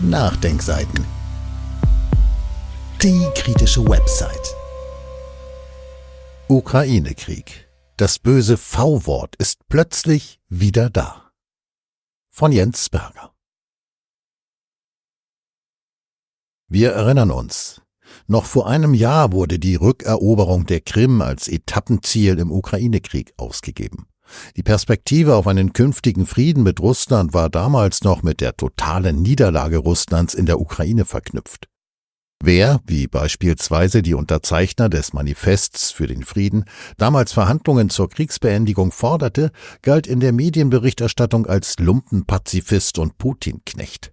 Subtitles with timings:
[0.00, 1.04] Nachdenkseiten.
[3.02, 4.54] Die kritische Website.
[6.46, 7.68] Ukraine-Krieg.
[7.96, 11.32] Das böse V-Wort ist plötzlich wieder da.
[12.30, 13.34] Von Jens Berger.
[16.68, 17.82] Wir erinnern uns.
[18.28, 24.06] Noch vor einem Jahr wurde die Rückeroberung der Krim als Etappenziel im Ukraine-Krieg ausgegeben.
[24.56, 29.78] Die Perspektive auf einen künftigen Frieden mit Russland war damals noch mit der totalen Niederlage
[29.78, 31.68] Russlands in der Ukraine verknüpft.
[32.40, 36.64] Wer, wie beispielsweise die Unterzeichner des Manifests für den Frieden,
[36.96, 39.50] damals Verhandlungen zur Kriegsbeendigung forderte,
[39.82, 44.12] galt in der Medienberichterstattung als Lumpenpazifist und Putinknecht.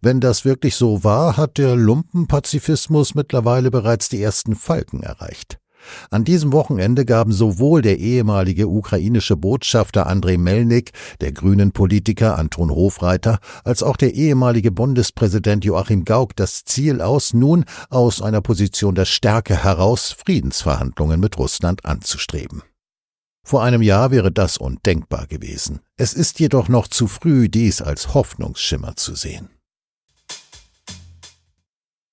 [0.00, 5.58] Wenn das wirklich so war, hat der Lumpenpazifismus mittlerweile bereits die ersten Falken erreicht.
[6.10, 12.70] An diesem Wochenende gaben sowohl der ehemalige ukrainische Botschafter Andrei Melnik, der grünen Politiker Anton
[12.70, 18.94] Hofreiter, als auch der ehemalige Bundespräsident Joachim Gauck das Ziel aus, nun aus einer Position
[18.94, 22.62] der Stärke heraus Friedensverhandlungen mit Russland anzustreben.
[23.44, 25.80] Vor einem Jahr wäre das undenkbar gewesen.
[25.96, 29.48] Es ist jedoch noch zu früh, dies als Hoffnungsschimmer zu sehen.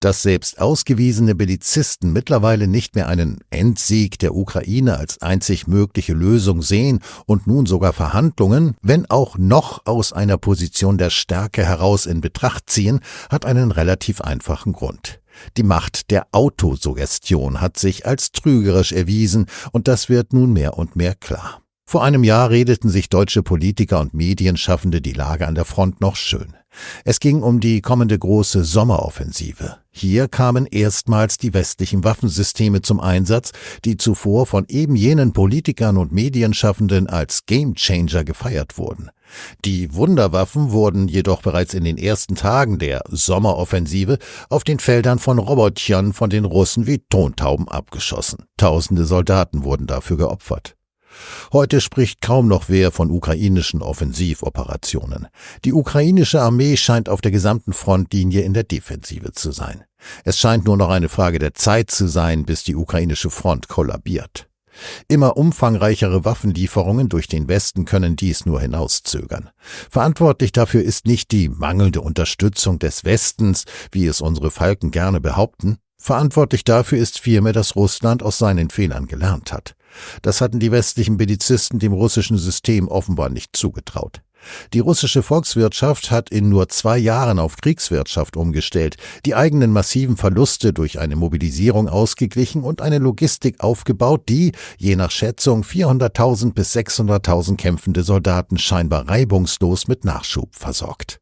[0.00, 6.60] Dass selbst ausgewiesene Bellizisten mittlerweile nicht mehr einen Endsieg der Ukraine als einzig mögliche Lösung
[6.60, 12.20] sehen und nun sogar Verhandlungen, wenn auch noch aus einer Position der Stärke heraus in
[12.20, 15.20] Betracht ziehen, hat einen relativ einfachen Grund.
[15.56, 20.96] Die Macht der Autosuggestion hat sich als trügerisch erwiesen, und das wird nun mehr und
[20.96, 21.62] mehr klar.
[21.88, 26.16] Vor einem Jahr redeten sich deutsche Politiker und Medienschaffende die Lage an der Front noch
[26.16, 26.54] schön.
[27.04, 29.78] Es ging um die kommende große Sommeroffensive.
[29.90, 33.52] Hier kamen erstmals die westlichen Waffensysteme zum Einsatz,
[33.84, 39.10] die zuvor von eben jenen Politikern und Medienschaffenden als Gamechanger gefeiert wurden.
[39.64, 44.18] Die Wunderwaffen wurden jedoch bereits in den ersten Tagen der Sommeroffensive
[44.50, 48.44] auf den Feldern von Robotchern von den Russen wie Tontauben abgeschossen.
[48.56, 50.76] Tausende Soldaten wurden dafür geopfert.
[51.52, 55.28] Heute spricht kaum noch wer von ukrainischen Offensivoperationen.
[55.64, 59.84] Die ukrainische Armee scheint auf der gesamten Frontlinie in der Defensive zu sein.
[60.24, 64.48] Es scheint nur noch eine Frage der Zeit zu sein, bis die ukrainische Front kollabiert.
[65.08, 69.50] Immer umfangreichere Waffenlieferungen durch den Westen können dies nur hinauszögern.
[69.90, 75.78] Verantwortlich dafür ist nicht die mangelnde Unterstützung des Westens, wie es unsere Falken gerne behaupten.
[75.98, 79.75] Verantwortlich dafür ist vielmehr, dass Russland aus seinen Fehlern gelernt hat.
[80.22, 84.22] Das hatten die westlichen Belizisten dem russischen System offenbar nicht zugetraut.
[84.72, 90.72] Die russische Volkswirtschaft hat in nur zwei Jahren auf Kriegswirtschaft umgestellt, die eigenen massiven Verluste
[90.72, 97.56] durch eine Mobilisierung ausgeglichen und eine Logistik aufgebaut, die, je nach Schätzung, 400.000 bis 600.000
[97.56, 101.20] kämpfende Soldaten scheinbar reibungslos mit Nachschub versorgt.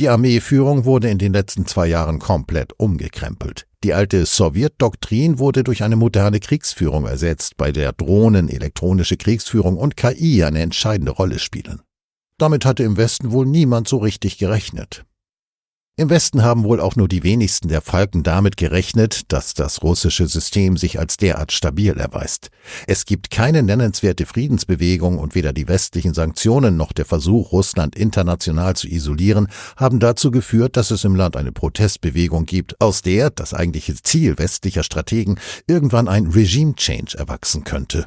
[0.00, 3.68] Die Armeeführung wurde in den letzten zwei Jahren komplett umgekrempelt.
[3.84, 9.96] Die alte Sowjetdoktrin wurde durch eine moderne Kriegsführung ersetzt, bei der Drohnen, elektronische Kriegsführung und
[9.96, 11.82] KI eine entscheidende Rolle spielen.
[12.38, 15.04] Damit hatte im Westen wohl niemand so richtig gerechnet.
[15.96, 20.26] Im Westen haben wohl auch nur die wenigsten der Falken damit gerechnet, dass das russische
[20.26, 22.50] System sich als derart stabil erweist.
[22.88, 28.74] Es gibt keine nennenswerte Friedensbewegung und weder die westlichen Sanktionen noch der Versuch, Russland international
[28.74, 29.46] zu isolieren,
[29.76, 34.36] haben dazu geführt, dass es im Land eine Protestbewegung gibt, aus der, das eigentliche Ziel
[34.36, 35.38] westlicher Strategen,
[35.68, 38.06] irgendwann ein Regime Change erwachsen könnte.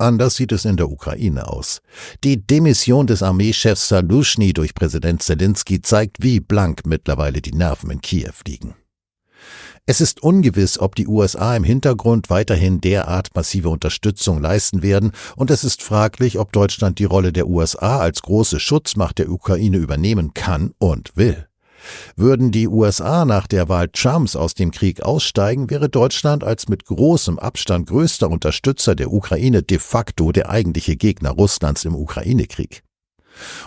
[0.00, 1.82] Anders sieht es in der Ukraine aus.
[2.22, 8.00] Die Demission des Armeechefs Salushny durch Präsident Zelensky zeigt, wie blank mittlerweile die Nerven in
[8.00, 8.74] Kiew liegen.
[9.86, 15.50] Es ist ungewiss, ob die USA im Hintergrund weiterhin derart massive Unterstützung leisten werden, und
[15.50, 20.32] es ist fraglich, ob Deutschland die Rolle der USA als große Schutzmacht der Ukraine übernehmen
[20.32, 21.48] kann und will.
[22.16, 26.84] Würden die USA nach der Wahl Trumps aus dem Krieg aussteigen, wäre Deutschland als mit
[26.84, 32.82] großem Abstand größter Unterstützer der Ukraine de facto der eigentliche Gegner Russlands im Ukraine-Krieg.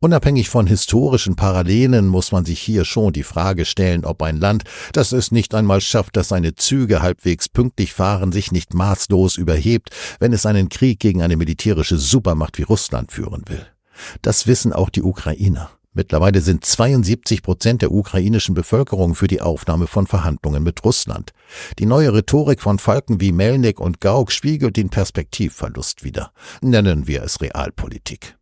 [0.00, 4.64] Unabhängig von historischen Parallelen muss man sich hier schon die Frage stellen, ob ein Land,
[4.92, 9.90] das es nicht einmal schafft, dass seine Züge halbwegs pünktlich fahren, sich nicht maßlos überhebt,
[10.18, 13.66] wenn es einen Krieg gegen eine militärische Supermacht wie Russland führen will.
[14.22, 15.70] Das wissen auch die Ukrainer.
[15.94, 21.32] Mittlerweile sind 72 Prozent der ukrainischen Bevölkerung für die Aufnahme von Verhandlungen mit Russland.
[21.78, 26.32] Die neue Rhetorik von Falken wie Melnik und Gauck spiegelt den Perspektivverlust wider.
[26.60, 28.36] Nennen wir es Realpolitik.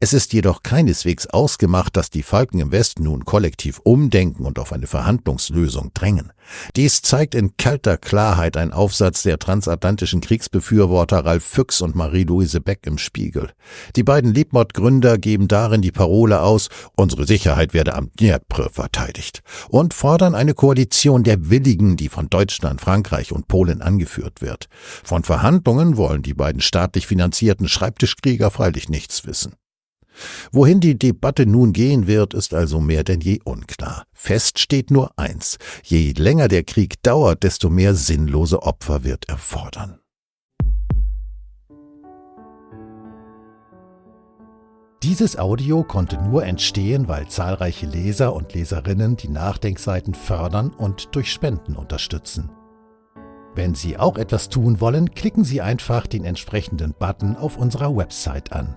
[0.00, 4.72] Es ist jedoch keineswegs ausgemacht, dass die Falken im Westen nun kollektiv umdenken und auf
[4.72, 6.32] eine Verhandlungslösung drängen.
[6.76, 12.86] Dies zeigt in kalter Klarheit ein Aufsatz der transatlantischen Kriegsbefürworter Ralf Füchs und Marie-Louise Beck
[12.86, 13.50] im Spiegel.
[13.96, 19.94] Die beiden Liebmord-Gründer geben darin die Parole aus, unsere Sicherheit werde am Dnepr verteidigt und
[19.94, 24.68] fordern eine Koalition der Willigen, die von Deutschland, Frankreich und Polen angeführt wird.
[25.04, 29.55] Von Verhandlungen wollen die beiden staatlich finanzierten Schreibtischkrieger freilich nichts wissen.
[30.52, 34.04] Wohin die Debatte nun gehen wird, ist also mehr denn je unklar.
[34.12, 35.58] Fest steht nur eins.
[35.82, 39.98] Je länger der Krieg dauert, desto mehr sinnlose Opfer wird er fordern.
[45.02, 51.30] Dieses Audio konnte nur entstehen, weil zahlreiche Leser und Leserinnen die Nachdenkseiten fördern und durch
[51.30, 52.50] Spenden unterstützen.
[53.54, 58.52] Wenn Sie auch etwas tun wollen, klicken Sie einfach den entsprechenden Button auf unserer Website
[58.52, 58.76] an.